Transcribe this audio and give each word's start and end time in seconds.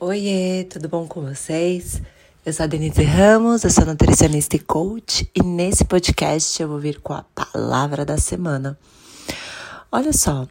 Oiê, 0.00 0.64
tudo 0.64 0.88
bom 0.88 1.06
com 1.06 1.22
vocês? 1.22 2.02
Eu 2.44 2.52
sou 2.52 2.64
a 2.64 2.66
Denise 2.66 3.04
Ramos, 3.04 3.62
eu 3.62 3.70
sou 3.70 3.86
nutricionista 3.86 4.56
e 4.56 4.58
coach 4.58 5.30
e 5.32 5.40
nesse 5.40 5.84
podcast 5.84 6.60
eu 6.60 6.68
vou 6.68 6.80
vir 6.80 7.00
com 7.00 7.12
a 7.12 7.24
palavra 7.32 8.04
da 8.04 8.18
semana. 8.18 8.76
Olha 9.92 10.12
só, 10.12 10.48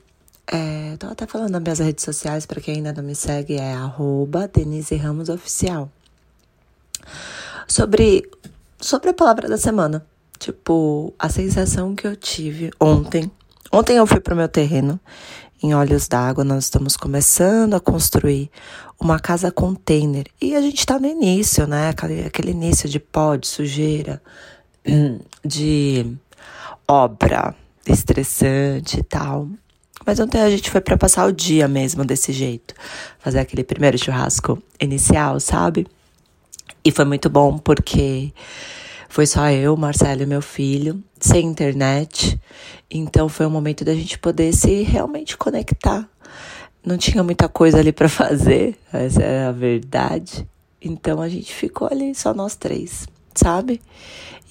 é, 0.47 0.95
tô 0.97 1.07
até 1.07 1.27
falando 1.27 1.51
nas 1.51 1.61
minhas 1.61 1.79
redes 1.79 2.05
sociais, 2.05 2.45
para 2.45 2.61
quem 2.61 2.75
ainda 2.75 2.93
não 2.93 3.03
me 3.03 3.13
segue, 3.13 3.55
é 3.55 3.73
arroba 3.73 4.47
Denise 4.47 4.95
Ramos 4.95 5.27
Oficial. 5.27 5.91
Sobre, 7.67 8.23
sobre 8.79 9.09
a 9.09 9.13
palavra 9.13 9.49
da 9.49 9.57
semana. 9.57 10.05
Tipo, 10.39 11.13
a 11.19 11.27
sensação 11.27 11.93
que 11.95 12.07
eu 12.07 12.15
tive 12.15 12.71
ontem. 12.79 13.29
Ontem 13.71 13.97
eu 13.97 14.05
fui 14.05 14.19
pro 14.19 14.35
meu 14.35 14.47
terreno 14.47 14.99
em 15.61 15.73
Olhos 15.73 16.07
d'Água, 16.07 16.43
nós 16.43 16.65
estamos 16.65 16.97
começando 16.97 17.73
a 17.73 17.79
construir 17.79 18.51
uma 18.99 19.17
casa 19.17 19.49
container. 19.49 20.25
E 20.41 20.55
a 20.55 20.61
gente 20.61 20.79
está 20.79 20.99
no 20.99 21.07
início, 21.07 21.65
né? 21.65 21.89
Aquele, 21.89 22.25
aquele 22.25 22.51
início 22.51 22.89
de 22.89 22.99
pó, 22.99 23.35
de 23.35 23.47
sujeira, 23.47 24.21
de 25.43 26.05
obra 26.87 27.55
estressante 27.87 28.99
e 28.99 29.03
tal. 29.03 29.47
Mas 30.05 30.19
ontem 30.19 30.41
a 30.41 30.49
gente 30.49 30.69
foi 30.69 30.81
para 30.81 30.97
passar 30.97 31.25
o 31.25 31.31
dia 31.31 31.67
mesmo 31.67 32.03
desse 32.03 32.33
jeito. 32.33 32.75
Fazer 33.19 33.39
aquele 33.39 33.63
primeiro 33.63 33.97
churrasco 33.97 34.61
inicial, 34.79 35.39
sabe? 35.39 35.87
E 36.83 36.91
foi 36.91 37.05
muito 37.05 37.29
bom 37.29 37.57
porque 37.57 38.33
foi 39.07 39.25
só 39.25 39.49
eu, 39.49 39.77
Marcelo 39.77 40.23
e 40.23 40.25
meu 40.25 40.41
filho, 40.41 41.01
sem 41.23 41.45
internet. 41.45 42.37
Então 42.91 43.29
foi 43.29 43.45
um 43.45 43.49
momento 43.49 43.85
da 43.85 43.95
gente 43.95 44.19
poder 44.19 44.53
se 44.53 44.83
realmente 44.83 45.37
conectar. 45.37 46.07
Não 46.85 46.97
tinha 46.97 47.23
muita 47.23 47.47
coisa 47.47 47.79
ali 47.79 47.93
para 47.93 48.09
fazer, 48.09 48.77
essa 48.91 49.23
é 49.23 49.45
a 49.45 49.51
verdade. 49.51 50.45
Então 50.81 51.21
a 51.21 51.29
gente 51.29 51.53
ficou 51.53 51.87
ali 51.89 52.13
só 52.13 52.33
nós 52.33 52.57
três, 52.57 53.07
sabe? 53.33 53.81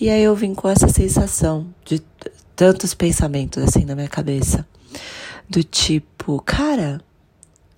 E 0.01 0.09
aí 0.09 0.23
eu 0.23 0.34
vim 0.34 0.55
com 0.55 0.67
essa 0.67 0.89
sensação 0.89 1.67
de 1.84 2.01
tantos 2.56 2.95
pensamentos 2.95 3.62
assim 3.62 3.84
na 3.84 3.95
minha 3.95 4.09
cabeça. 4.09 4.67
Do 5.48 5.62
tipo, 5.62 6.41
cara, 6.41 7.03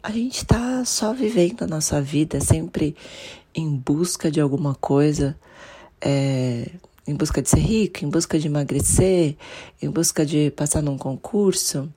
a 0.00 0.12
gente 0.12 0.46
tá 0.46 0.84
só 0.84 1.12
vivendo 1.12 1.64
a 1.64 1.66
nossa 1.66 2.00
vida 2.00 2.40
sempre 2.40 2.94
em 3.52 3.74
busca 3.74 4.30
de 4.30 4.40
alguma 4.40 4.74
coisa 4.76 5.36
é, 6.00 6.70
em 7.06 7.14
busca 7.14 7.42
de 7.42 7.48
ser 7.48 7.60
rico, 7.60 8.04
em 8.04 8.08
busca 8.08 8.38
de 8.38 8.46
emagrecer, 8.46 9.36
em 9.80 9.90
busca 9.90 10.24
de 10.24 10.50
passar 10.50 10.82
num 10.82 10.96
concurso. 10.96 11.88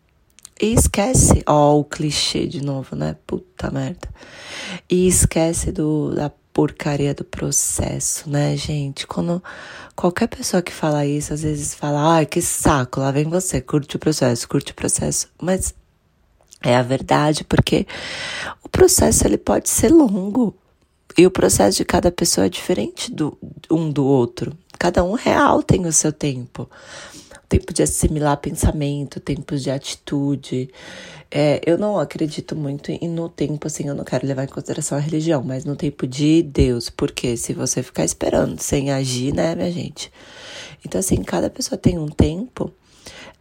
E 0.59 0.73
esquece, 0.73 1.43
ó, 1.45 1.77
o 1.77 1.83
clichê 1.83 2.47
de 2.47 2.63
novo, 2.63 2.95
né? 2.95 3.15
Puta 3.27 3.69
merda. 3.69 4.09
E 4.89 5.07
esquece 5.07 5.71
do, 5.71 6.15
da 6.15 6.31
porcaria 6.51 7.13
do 7.13 7.23
processo, 7.23 8.27
né, 8.27 8.57
gente? 8.57 9.05
Quando 9.05 9.43
qualquer 9.95 10.27
pessoa 10.27 10.63
que 10.63 10.73
fala 10.73 11.05
isso, 11.05 11.31
às 11.31 11.43
vezes 11.43 11.75
fala, 11.75 12.15
ai, 12.15 12.25
que 12.25 12.41
saco, 12.41 12.99
lá 12.99 13.11
vem 13.11 13.25
você, 13.25 13.61
curte 13.61 13.95
o 13.95 13.99
processo, 13.99 14.49
curte 14.49 14.71
o 14.71 14.75
processo. 14.75 15.27
Mas 15.39 15.75
é 16.63 16.75
a 16.75 16.81
verdade, 16.81 17.43
porque 17.43 17.85
o 18.63 18.69
processo 18.69 19.27
ele 19.27 19.37
pode 19.37 19.69
ser 19.69 19.89
longo. 19.89 20.55
E 21.15 21.25
o 21.27 21.31
processo 21.31 21.77
de 21.77 21.85
cada 21.85 22.11
pessoa 22.11 22.47
é 22.47 22.49
diferente 22.49 23.11
do 23.11 23.37
um 23.69 23.91
do 23.91 24.03
outro. 24.03 24.57
Cada 24.77 25.03
um 25.03 25.13
real 25.13 25.61
tem 25.63 25.85
o 25.85 25.91
seu 25.91 26.11
tempo. 26.11 26.69
Tempo 27.49 27.73
de 27.73 27.81
assimilar 27.81 28.37
pensamento, 28.37 29.19
tempos 29.19 29.63
de 29.63 29.71
atitude. 29.71 30.69
É, 31.31 31.61
eu 31.65 31.77
não 31.77 31.97
acredito 31.97 32.55
muito 32.55 32.91
em 32.91 33.07
no 33.07 33.29
tempo, 33.29 33.67
assim, 33.67 33.87
eu 33.87 33.95
não 33.95 34.03
quero 34.03 34.27
levar 34.27 34.43
em 34.43 34.47
consideração 34.47 34.97
a 34.97 35.01
religião, 35.01 35.43
mas 35.43 35.65
no 35.65 35.75
tempo 35.75 36.05
de 36.05 36.41
Deus. 36.41 36.89
Porque 36.89 37.37
se 37.37 37.53
você 37.53 37.81
ficar 37.81 38.03
esperando 38.03 38.59
sem 38.59 38.91
agir, 38.91 39.33
né, 39.33 39.55
minha 39.55 39.71
gente? 39.71 40.11
Então, 40.85 40.99
assim, 40.99 41.21
cada 41.23 41.49
pessoa 41.49 41.77
tem 41.77 41.97
um 41.97 42.07
tempo 42.07 42.71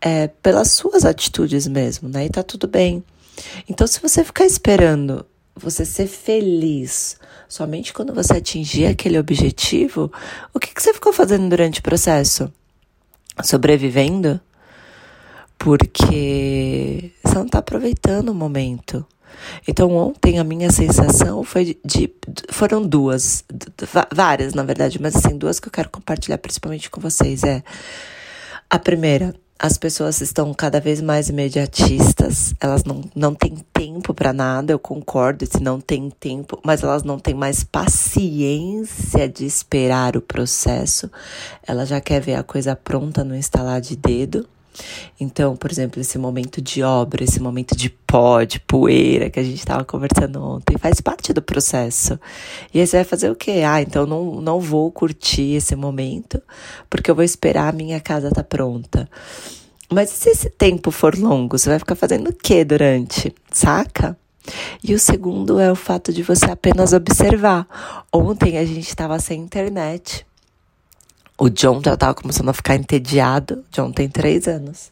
é, 0.00 0.28
pelas 0.28 0.70
suas 0.70 1.04
atitudes 1.04 1.66
mesmo, 1.66 2.08
né? 2.08 2.26
E 2.26 2.30
tá 2.30 2.42
tudo 2.42 2.66
bem. 2.66 3.04
Então, 3.68 3.86
se 3.86 4.00
você 4.00 4.24
ficar 4.24 4.46
esperando 4.46 5.24
você 5.56 5.84
ser 5.84 6.06
feliz 6.06 7.18
somente 7.48 7.92
quando 7.92 8.12
você 8.12 8.34
atingir 8.34 8.86
aquele 8.86 9.18
objetivo, 9.18 10.12
o 10.52 10.60
que, 10.60 10.74
que 10.74 10.82
você 10.82 10.92
ficou 10.92 11.12
fazendo 11.12 11.48
durante 11.48 11.80
o 11.80 11.82
processo? 11.82 12.52
Sobrevivendo? 13.42 14.40
Porque 15.58 17.12
você 17.24 17.34
não 17.34 17.46
está 17.46 17.58
aproveitando 17.58 18.28
o 18.28 18.34
momento. 18.34 19.06
Então, 19.66 19.92
ontem 19.92 20.38
a 20.38 20.44
minha 20.44 20.70
sensação 20.70 21.42
foi 21.42 21.78
de, 21.84 22.12
foram 22.50 22.82
duas, 22.86 23.44
várias 24.14 24.54
na 24.54 24.62
verdade, 24.62 25.00
mas 25.00 25.16
assim, 25.16 25.36
duas 25.36 25.60
que 25.60 25.68
eu 25.68 25.72
quero 25.72 25.90
compartilhar 25.90 26.38
principalmente 26.38 26.90
com 26.90 27.00
vocês. 27.00 27.42
É 27.42 27.62
a 28.68 28.78
primeira, 28.78 29.34
as 29.58 29.78
pessoas 29.78 30.20
estão 30.20 30.52
cada 30.52 30.80
vez 30.80 31.00
mais 31.00 31.28
imediatistas, 31.28 32.54
elas 32.60 32.84
não, 32.84 33.02
não 33.14 33.34
têm 33.34 33.56
tempo 33.72 34.12
para 34.12 34.32
nada, 34.32 34.72
eu 34.72 34.78
concordo 34.78 35.46
se 35.46 35.62
não 35.62 35.80
tem 35.80 36.10
tempo, 36.10 36.60
mas 36.64 36.82
elas 36.82 37.02
não 37.02 37.18
têm 37.18 37.34
mais 37.34 37.64
paciência 37.64 39.28
de 39.28 39.46
esperar 39.46 40.16
o 40.16 40.20
processo, 40.20 41.10
ela 41.66 41.86
já 41.86 42.00
quer 42.00 42.20
ver 42.20 42.34
a 42.34 42.42
coisa 42.42 42.76
pronta 42.76 43.24
no 43.24 43.34
instalar 43.34 43.80
de 43.80 43.96
dedo. 43.96 44.46
Então, 45.20 45.56
por 45.56 45.70
exemplo, 45.70 46.00
esse 46.00 46.18
momento 46.18 46.60
de 46.60 46.82
obra, 46.82 47.24
esse 47.24 47.40
momento 47.40 47.76
de 47.76 47.88
pó, 47.90 48.42
de 48.42 48.60
poeira 48.60 49.30
que 49.30 49.40
a 49.40 49.42
gente 49.42 49.58
estava 49.58 49.84
conversando 49.84 50.42
ontem, 50.42 50.78
faz 50.78 51.00
parte 51.00 51.32
do 51.32 51.42
processo. 51.42 52.18
E 52.72 52.80
aí 52.80 52.86
você 52.86 52.98
vai 52.98 53.04
fazer 53.04 53.30
o 53.30 53.34
quê? 53.34 53.62
Ah, 53.66 53.80
então 53.80 54.06
não, 54.06 54.40
não 54.40 54.60
vou 54.60 54.90
curtir 54.90 55.54
esse 55.54 55.74
momento, 55.74 56.42
porque 56.88 57.10
eu 57.10 57.14
vou 57.14 57.24
esperar 57.24 57.68
a 57.68 57.76
minha 57.76 58.00
casa 58.00 58.28
estar 58.28 58.42
tá 58.42 58.48
pronta. 58.48 59.08
Mas 59.90 60.10
se 60.10 60.30
esse 60.30 60.50
tempo 60.50 60.90
for 60.90 61.16
longo, 61.16 61.56
você 61.56 61.68
vai 61.68 61.78
ficar 61.78 61.94
fazendo 61.94 62.30
o 62.30 62.32
que 62.32 62.64
durante? 62.64 63.34
Saca? 63.52 64.16
E 64.82 64.94
o 64.94 64.98
segundo 64.98 65.58
é 65.58 65.70
o 65.70 65.76
fato 65.76 66.12
de 66.12 66.22
você 66.22 66.46
apenas 66.46 66.92
observar. 66.92 67.66
Ontem 68.12 68.58
a 68.58 68.64
gente 68.64 68.88
estava 68.88 69.18
sem 69.18 69.40
internet. 69.40 70.26
O 71.38 71.50
John 71.50 71.82
já 71.84 71.94
tava 71.96 72.14
começando 72.14 72.48
a 72.48 72.54
ficar 72.54 72.76
entediado. 72.76 73.54
O 73.54 73.64
John 73.70 73.92
tem 73.92 74.08
três 74.08 74.48
anos. 74.48 74.90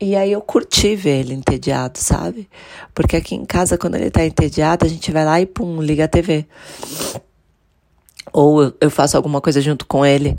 E 0.00 0.14
aí 0.14 0.30
eu 0.30 0.40
curti 0.40 0.94
ver 0.94 1.20
ele 1.20 1.34
entediado, 1.34 1.98
sabe? 1.98 2.48
Porque 2.94 3.16
aqui 3.16 3.34
em 3.34 3.44
casa, 3.44 3.76
quando 3.76 3.96
ele 3.96 4.10
tá 4.10 4.24
entediado, 4.24 4.84
a 4.84 4.88
gente 4.88 5.10
vai 5.10 5.24
lá 5.24 5.40
e 5.40 5.46
pum, 5.46 5.82
liga 5.82 6.04
a 6.04 6.08
TV. 6.08 6.46
Ou 8.32 8.72
eu 8.80 8.90
faço 8.90 9.16
alguma 9.16 9.40
coisa 9.40 9.60
junto 9.60 9.86
com 9.86 10.06
ele. 10.06 10.38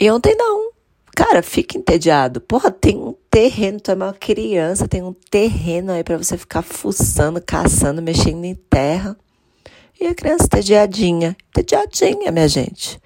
E 0.00 0.10
ontem 0.10 0.34
não. 0.34 0.70
Cara, 1.14 1.42
fica 1.42 1.76
entediado. 1.76 2.40
Porra, 2.40 2.70
tem 2.70 2.96
um 2.96 3.14
terreno, 3.28 3.80
tu 3.80 3.90
é 3.90 3.94
uma 3.94 4.14
criança, 4.14 4.88
tem 4.88 5.02
um 5.02 5.12
terreno 5.28 5.92
aí 5.92 6.04
para 6.04 6.16
você 6.16 6.38
ficar 6.38 6.62
fuçando, 6.62 7.42
caçando, 7.42 8.00
mexendo 8.00 8.44
em 8.44 8.54
terra. 8.54 9.14
E 10.00 10.06
a 10.06 10.14
criança 10.14 10.44
entediadinha. 10.44 11.36
Entediadinha, 11.50 12.30
minha 12.30 12.48
gente 12.48 12.98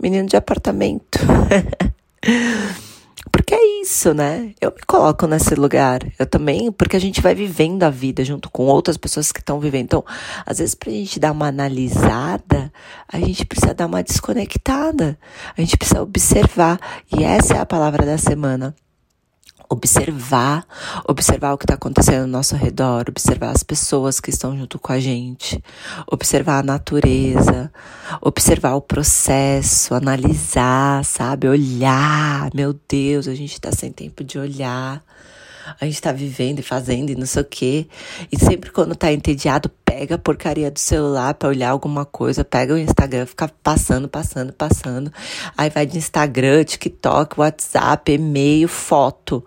menino 0.00 0.28
de 0.28 0.36
apartamento. 0.36 1.18
porque 3.32 3.54
é 3.54 3.82
isso, 3.82 4.14
né? 4.14 4.52
Eu 4.60 4.70
me 4.70 4.82
coloco 4.86 5.26
nesse 5.26 5.54
lugar. 5.54 6.00
Eu 6.18 6.26
também, 6.26 6.70
porque 6.70 6.96
a 6.96 7.00
gente 7.00 7.20
vai 7.20 7.34
vivendo 7.34 7.82
a 7.82 7.90
vida 7.90 8.24
junto 8.24 8.50
com 8.50 8.66
outras 8.66 8.96
pessoas 8.96 9.32
que 9.32 9.40
estão 9.40 9.60
vivendo. 9.60 9.84
Então, 9.84 10.04
às 10.44 10.58
vezes, 10.58 10.74
pra 10.74 10.90
gente 10.90 11.18
dar 11.18 11.32
uma 11.32 11.48
analisada, 11.48 12.72
a 13.10 13.18
gente 13.18 13.44
precisa 13.44 13.74
dar 13.74 13.86
uma 13.86 14.02
desconectada. 14.02 15.18
A 15.56 15.60
gente 15.60 15.76
precisa 15.76 16.02
observar. 16.02 16.78
E 17.16 17.24
essa 17.24 17.54
é 17.54 17.58
a 17.58 17.66
palavra 17.66 18.04
da 18.04 18.18
semana 18.18 18.74
observar, 19.68 20.66
observar 21.06 21.52
o 21.52 21.58
que 21.58 21.64
está 21.64 21.74
acontecendo 21.74 22.22
ao 22.22 22.26
nosso 22.26 22.56
redor, 22.56 23.04
observar 23.08 23.50
as 23.50 23.62
pessoas 23.62 24.18
que 24.18 24.30
estão 24.30 24.56
junto 24.56 24.78
com 24.78 24.92
a 24.92 24.98
gente, 24.98 25.62
observar 26.10 26.60
a 26.60 26.62
natureza, 26.62 27.70
observar 28.22 28.74
o 28.74 28.80
processo, 28.80 29.94
analisar, 29.94 31.04
sabe? 31.04 31.48
Olhar. 31.48 32.50
Meu 32.54 32.74
Deus, 32.88 33.28
a 33.28 33.34
gente 33.34 33.52
está 33.52 33.70
sem 33.70 33.92
tempo 33.92 34.24
de 34.24 34.38
olhar. 34.38 35.02
A 35.78 35.84
gente 35.84 36.00
tá 36.00 36.12
vivendo 36.12 36.60
e 36.60 36.62
fazendo 36.62 37.10
e 37.10 37.14
não 37.14 37.26
sei 37.26 37.42
o 37.42 37.44
quê. 37.44 37.86
E 38.32 38.38
sempre 38.38 38.70
quando 38.70 38.96
tá 38.96 39.12
entediado, 39.12 39.70
pega 39.84 40.14
a 40.14 40.18
porcaria 40.18 40.70
do 40.70 40.78
celular 40.78 41.34
para 41.34 41.50
olhar 41.50 41.70
alguma 41.70 42.06
coisa, 42.06 42.42
pega 42.42 42.72
o 42.72 42.78
Instagram, 42.78 43.26
fica 43.26 43.50
passando, 43.62 44.08
passando, 44.08 44.52
passando. 44.52 45.12
Aí 45.56 45.68
vai 45.68 45.84
de 45.84 45.98
Instagram, 45.98 46.64
TikTok, 46.64 47.38
WhatsApp, 47.38 48.12
e-mail, 48.12 48.66
foto. 48.66 49.44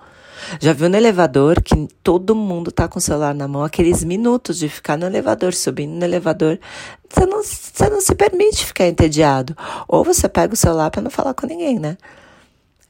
Já 0.59 0.73
viu 0.73 0.89
no 0.89 0.95
elevador 0.95 1.61
que 1.61 1.87
todo 2.03 2.35
mundo 2.35 2.71
tá 2.71 2.87
com 2.87 2.99
o 2.99 3.01
celular 3.01 3.33
na 3.33 3.47
mão, 3.47 3.63
aqueles 3.63 4.03
minutos 4.03 4.57
de 4.57 4.67
ficar 4.69 4.97
no 4.97 5.05
elevador, 5.05 5.53
subindo 5.53 5.91
no 5.91 6.03
elevador, 6.03 6.59
você 7.09 7.25
não, 7.25 7.43
você 7.43 7.89
não 7.89 8.01
se 8.01 8.15
permite 8.15 8.65
ficar 8.65 8.87
entediado. 8.87 9.55
Ou 9.87 10.03
você 10.03 10.27
pega 10.27 10.53
o 10.53 10.57
celular 10.57 10.89
para 10.91 11.01
não 11.01 11.11
falar 11.11 11.33
com 11.33 11.47
ninguém, 11.47 11.79
né? 11.79 11.97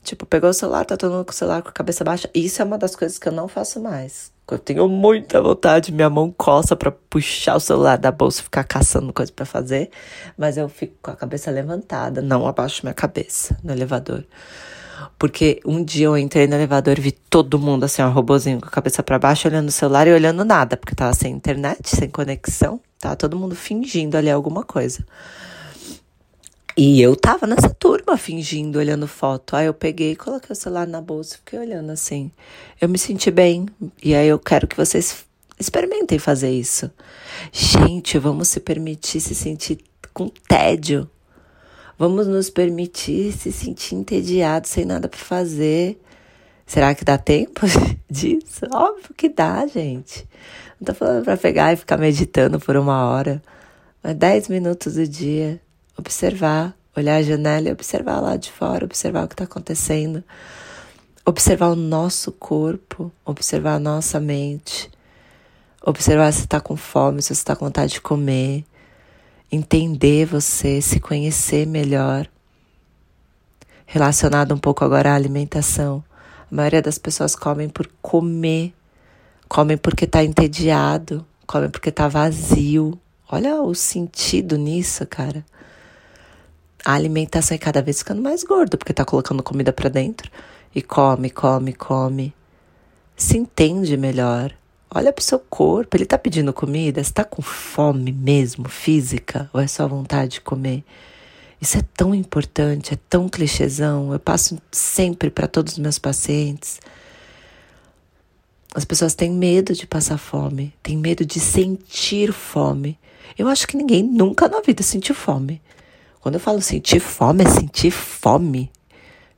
Tipo, 0.03 0.25
pegou 0.25 0.49
o 0.49 0.53
celular, 0.53 0.83
tá 0.83 0.97
todo 0.97 1.11
mundo 1.11 1.25
com 1.25 1.31
o 1.31 1.35
celular 1.35 1.61
com 1.61 1.69
a 1.69 1.73
cabeça 1.73 2.03
baixa. 2.03 2.29
Isso 2.33 2.61
é 2.61 2.65
uma 2.65 2.77
das 2.77 2.95
coisas 2.95 3.19
que 3.19 3.27
eu 3.27 3.31
não 3.31 3.47
faço 3.47 3.79
mais. 3.79 4.31
Eu 4.51 4.59
tenho 4.59 4.85
muita 4.89 5.41
vontade, 5.41 5.93
minha 5.93 6.09
mão 6.09 6.29
coça 6.29 6.75
para 6.75 6.91
puxar 6.91 7.55
o 7.55 7.59
celular 7.59 7.97
da 7.97 8.11
bolsa 8.11 8.41
e 8.41 8.43
ficar 8.43 8.65
caçando 8.65 9.13
coisa 9.13 9.31
para 9.31 9.45
fazer, 9.45 9.89
mas 10.37 10.57
eu 10.57 10.67
fico 10.67 10.93
com 11.01 11.09
a 11.09 11.15
cabeça 11.15 11.49
levantada, 11.49 12.21
não 12.21 12.45
abaixo 12.45 12.81
minha 12.83 12.93
cabeça 12.93 13.57
no 13.63 13.71
elevador. 13.71 14.25
Porque 15.17 15.61
um 15.65 15.83
dia 15.83 16.07
eu 16.07 16.17
entrei 16.17 16.47
no 16.47 16.55
elevador 16.55 16.97
e 16.97 17.01
vi 17.01 17.11
todo 17.11 17.59
mundo 17.59 17.83
assim, 17.83 18.01
ó, 18.01 18.09
robozinho 18.09 18.59
com 18.59 18.67
a 18.67 18.71
cabeça 18.71 19.03
para 19.03 19.19
baixo, 19.19 19.47
olhando 19.47 19.69
o 19.69 19.71
celular 19.71 20.07
e 20.07 20.13
olhando 20.13 20.43
nada, 20.43 20.75
porque 20.77 20.95
tava 20.95 21.13
sem 21.13 21.33
internet, 21.33 21.89
sem 21.89 22.09
conexão, 22.09 22.79
tava 22.99 23.15
todo 23.15 23.37
mundo 23.37 23.55
fingindo 23.55 24.17
ali 24.17 24.29
alguma 24.29 24.63
coisa. 24.63 25.05
E 26.75 27.01
eu 27.01 27.15
tava 27.15 27.45
nessa 27.45 27.69
turma 27.69 28.17
fingindo, 28.17 28.79
olhando 28.79 29.07
foto. 29.07 29.55
Aí 29.55 29.65
eu 29.65 29.73
peguei 29.73 30.11
e 30.11 30.15
coloquei 30.15 30.53
o 30.53 30.55
celular 30.55 30.87
na 30.87 31.01
bolsa, 31.01 31.35
fiquei 31.35 31.59
olhando 31.59 31.91
assim. 31.91 32.31
Eu 32.79 32.87
me 32.87 32.97
senti 32.97 33.29
bem. 33.29 33.67
E 34.01 34.15
aí 34.15 34.27
eu 34.27 34.39
quero 34.39 34.67
que 34.67 34.77
vocês 34.77 35.25
experimentem 35.59 36.17
fazer 36.17 36.49
isso. 36.49 36.89
Gente, 37.51 38.17
vamos 38.17 38.47
se 38.47 38.59
permitir 38.59 39.19
se 39.19 39.35
sentir 39.35 39.79
com 40.13 40.29
tédio. 40.47 41.09
Vamos 42.01 42.25
nos 42.25 42.49
permitir 42.49 43.31
se 43.31 43.51
sentir 43.51 43.93
entediado 43.93 44.67
sem 44.67 44.85
nada 44.85 45.07
para 45.07 45.19
fazer. 45.19 46.01
Será 46.65 46.95
que 46.95 47.05
dá 47.05 47.15
tempo 47.15 47.61
disso? 48.09 48.65
Óbvio 48.73 49.13
que 49.15 49.29
dá, 49.29 49.67
gente. 49.67 50.27
Não 50.79 50.87
tô 50.87 50.95
falando 50.95 51.23
para 51.23 51.37
pegar 51.37 51.73
e 51.73 51.75
ficar 51.75 51.97
meditando 51.97 52.59
por 52.59 52.75
uma 52.75 53.05
hora, 53.05 53.39
mas 54.01 54.15
10 54.15 54.47
minutos 54.47 54.95
do 54.95 55.07
dia 55.07 55.61
observar, 55.95 56.75
olhar 56.97 57.17
a 57.17 57.21
janela 57.21 57.69
e 57.69 57.71
observar 57.71 58.19
lá 58.19 58.35
de 58.35 58.51
fora, 58.51 58.83
observar 58.83 59.25
o 59.25 59.27
que 59.27 59.35
está 59.35 59.43
acontecendo, 59.43 60.23
observar 61.23 61.67
o 61.67 61.75
nosso 61.75 62.31
corpo, 62.31 63.11
observar 63.23 63.75
a 63.75 63.79
nossa 63.79 64.19
mente, 64.19 64.89
observar 65.85 66.31
se 66.33 66.39
está 66.39 66.59
com 66.59 66.75
fome, 66.75 67.21
se 67.21 67.31
está 67.31 67.55
com 67.55 67.65
vontade 67.65 67.93
de 67.93 68.01
comer, 68.01 68.65
entender 69.51 70.25
você, 70.25 70.81
se 70.81 70.99
conhecer 70.99 71.67
melhor. 71.67 72.27
Relacionado 73.85 74.53
um 74.53 74.57
pouco 74.57 74.85
agora 74.85 75.11
à 75.11 75.15
alimentação. 75.15 76.03
A 76.51 76.55
maioria 76.55 76.81
das 76.81 76.97
pessoas 76.97 77.35
comem 77.35 77.67
por 77.69 77.89
comer, 78.01 78.73
comem 79.47 79.77
porque 79.77 80.05
está 80.05 80.23
entediado, 80.23 81.25
comem 81.45 81.69
porque 81.69 81.89
está 81.89 82.07
vazio. 82.07 82.99
Olha 83.29 83.61
o 83.61 83.75
sentido 83.75 84.57
nisso, 84.57 85.05
cara 85.05 85.45
a 86.83 86.93
alimentação 86.93 87.55
é 87.55 87.57
cada 87.57 87.81
vez 87.81 87.99
ficando 87.99 88.21
mais 88.21 88.43
gordo, 88.43 88.77
porque 88.77 88.93
tá 88.93 89.05
colocando 89.05 89.43
comida 89.43 89.71
para 89.71 89.89
dentro 89.89 90.31
e 90.73 90.81
come, 90.81 91.29
come, 91.29 91.73
come. 91.73 92.33
Se 93.15 93.37
entende 93.37 93.95
melhor. 93.95 94.51
Olha 94.93 95.13
pro 95.13 95.23
seu 95.23 95.39
corpo, 95.39 95.95
ele 95.95 96.05
tá 96.05 96.17
pedindo 96.17 96.51
comida, 96.51 97.01
você 97.01 97.13
tá 97.13 97.23
com 97.23 97.41
fome 97.41 98.11
mesmo, 98.11 98.67
física, 98.67 99.49
ou 99.53 99.61
é 99.61 99.65
só 99.65 99.87
vontade 99.87 100.33
de 100.33 100.41
comer? 100.41 100.83
Isso 101.61 101.77
é 101.77 101.81
tão 101.95 102.13
importante, 102.13 102.93
é 102.93 102.97
tão 103.09 103.29
clichêzão. 103.29 104.11
Eu 104.11 104.19
passo 104.19 104.59
sempre 104.69 105.29
para 105.29 105.47
todos 105.47 105.73
os 105.73 105.79
meus 105.79 105.97
pacientes. 105.97 106.79
As 108.73 108.83
pessoas 108.83 109.15
têm 109.15 109.31
medo 109.31 109.73
de 109.73 109.87
passar 109.87 110.17
fome, 110.17 110.73
têm 110.83 110.97
medo 110.97 111.23
de 111.23 111.39
sentir 111.39 112.33
fome. 112.33 112.97
Eu 113.37 113.47
acho 113.47 113.67
que 113.67 113.77
ninguém 113.77 114.03
nunca 114.03 114.49
na 114.49 114.59
vida 114.59 114.83
sentiu 114.83 115.15
fome. 115.15 115.61
Quando 116.19 116.35
eu 116.35 116.41
falo 116.41 116.61
sentir 116.61 116.99
fome, 116.99 117.43
é 117.43 117.49
sentir 117.49 117.91
fome. 117.91 118.69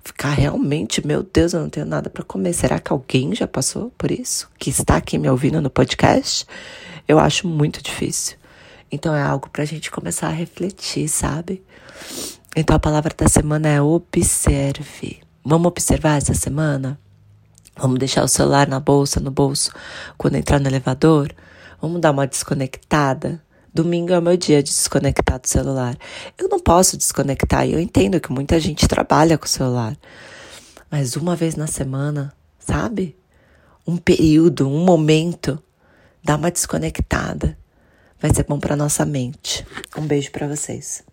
Ficar 0.04 0.32
realmente, 0.32 1.06
meu 1.06 1.24
Deus, 1.24 1.54
eu 1.54 1.62
não 1.62 1.70
tenho 1.70 1.86
nada 1.86 2.10
para 2.10 2.24
comer. 2.26 2.52
Será 2.54 2.78
que 2.78 2.92
alguém 2.92 3.34
já 3.34 3.48
passou 3.48 3.90
por 3.98 4.12
isso? 4.12 4.50
Que 4.60 4.70
está 4.70 4.98
aqui 4.98 5.18
me 5.18 5.30
ouvindo 5.30 5.62
no 5.62 5.70
podcast? 5.70 6.46
Eu 7.08 7.20
acho 7.20 7.48
muito 7.48 7.82
difícil. 7.82 8.36
Então 8.92 9.16
é 9.16 9.22
algo 9.22 9.50
para 9.50 9.64
a 9.64 9.66
gente 9.66 9.90
começar 9.90 10.28
a 10.28 10.32
refletir, 10.32 11.08
sabe? 11.08 11.64
Então 12.54 12.76
a 12.76 12.80
palavra 12.80 13.14
da 13.18 13.30
semana 13.30 13.70
é 13.70 13.82
observe. 13.82 15.22
Vamos 15.44 15.68
observar 15.68 16.18
essa 16.18 16.34
semana? 16.34 17.00
Vamos 17.78 17.98
deixar 17.98 18.24
o 18.24 18.28
celular 18.28 18.68
na 18.68 18.80
bolsa, 18.80 19.22
no 19.22 19.32
bolso, 19.32 19.72
quando 20.18 20.36
entrar 20.36 20.60
no 20.60 20.68
elevador? 20.68 21.34
Vamos 21.82 22.02
dar 22.02 22.12
uma 22.12 22.28
desconectada? 22.28 23.42
Domingo 23.74 24.14
é 24.14 24.20
o 24.20 24.22
meu 24.22 24.38
dia 24.38 24.62
de 24.62 24.70
desconectar 24.70 25.40
do 25.40 25.48
celular. 25.48 25.98
Eu 26.38 26.48
não 26.48 26.60
posso 26.60 26.96
desconectar 26.96 27.68
e 27.68 27.74
eu 27.74 27.80
entendo 27.80 28.20
que 28.20 28.32
muita 28.32 28.60
gente 28.60 28.88
trabalha 28.88 29.38
com 29.38 29.46
o 29.46 29.50
celular. 29.50 29.98
Mas 30.92 31.16
uma 31.16 31.36
vez 31.36 31.56
na 31.56 31.66
semana, 31.66 32.32
sabe? 32.60 33.18
Um 33.86 33.98
período, 33.98 34.70
um 34.70 34.86
momento, 34.86 35.62
dá 36.24 36.36
uma 36.36 36.52
desconectada. 36.52 37.58
Vai 38.22 38.34
ser 38.34 38.46
bom 38.46 38.60
para 38.60 38.76
nossa 38.76 39.06
mente. 39.06 39.66
Um 39.98 40.06
beijo 40.06 40.32
para 40.32 40.48
vocês. 40.48 41.04